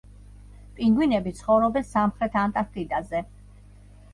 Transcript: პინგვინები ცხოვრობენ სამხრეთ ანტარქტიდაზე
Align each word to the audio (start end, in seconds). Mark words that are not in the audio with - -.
პინგვინები 0.77 1.33
ცხოვრობენ 1.41 1.85
სამხრეთ 1.91 2.39
ანტარქტიდაზე 2.45 3.23